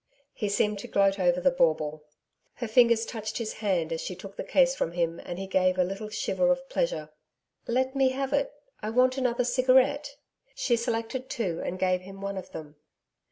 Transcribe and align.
He 0.33 0.49
seemed 0.49 0.79
to 0.79 0.87
gloat 0.87 1.19
over 1.19 1.39
the 1.39 1.51
bauble. 1.51 2.03
Her 2.55 2.67
fingers 2.67 3.05
touched 3.05 3.37
his 3.37 3.53
hand 3.61 3.93
as 3.93 4.01
she 4.01 4.15
took 4.15 4.35
the 4.35 4.43
case 4.43 4.73
from 4.73 4.93
him, 4.93 5.19
and 5.23 5.37
he 5.37 5.45
gave 5.45 5.77
a 5.77 5.83
little 5.83 6.09
shiver 6.09 6.49
of 6.51 6.67
pleasure. 6.69 7.09
'Let 7.67 7.95
me 7.95 8.09
have 8.09 8.33
it; 8.33 8.51
I 8.81 8.89
want 8.89 9.19
another 9.19 9.43
cigarette.' 9.43 10.15
She 10.55 10.75
selected 10.75 11.29
two 11.29 11.61
and 11.63 11.77
gave 11.77 12.01
him 12.01 12.19
one 12.19 12.37
of 12.37 12.51
them. 12.51 12.77